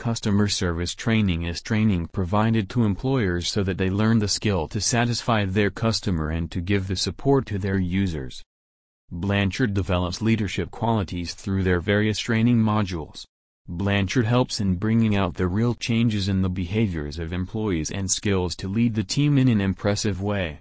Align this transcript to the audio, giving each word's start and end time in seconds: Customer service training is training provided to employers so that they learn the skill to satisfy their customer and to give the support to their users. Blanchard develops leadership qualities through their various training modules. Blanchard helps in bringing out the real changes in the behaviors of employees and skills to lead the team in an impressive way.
Customer 0.00 0.48
service 0.48 0.94
training 0.94 1.42
is 1.42 1.60
training 1.60 2.06
provided 2.06 2.70
to 2.70 2.84
employers 2.84 3.48
so 3.48 3.62
that 3.62 3.76
they 3.76 3.90
learn 3.90 4.18
the 4.18 4.28
skill 4.28 4.66
to 4.68 4.80
satisfy 4.80 5.44
their 5.44 5.68
customer 5.68 6.30
and 6.30 6.50
to 6.52 6.62
give 6.62 6.88
the 6.88 6.96
support 6.96 7.44
to 7.44 7.58
their 7.58 7.76
users. 7.76 8.42
Blanchard 9.10 9.74
develops 9.74 10.22
leadership 10.22 10.70
qualities 10.70 11.34
through 11.34 11.64
their 11.64 11.80
various 11.80 12.18
training 12.18 12.56
modules. 12.56 13.26
Blanchard 13.68 14.24
helps 14.24 14.58
in 14.58 14.76
bringing 14.76 15.14
out 15.14 15.34
the 15.34 15.46
real 15.46 15.74
changes 15.74 16.30
in 16.30 16.40
the 16.40 16.48
behaviors 16.48 17.18
of 17.18 17.34
employees 17.34 17.90
and 17.90 18.10
skills 18.10 18.56
to 18.56 18.68
lead 18.68 18.94
the 18.94 19.04
team 19.04 19.36
in 19.36 19.48
an 19.48 19.60
impressive 19.60 20.22
way. 20.22 20.60